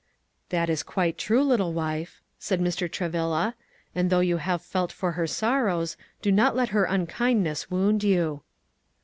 [0.49, 2.91] "That is quite true, little wife," said Mr.
[2.91, 3.53] Travilla;
[3.93, 8.41] "and though you have felt for her sorrows, do not let her unkindness wound you."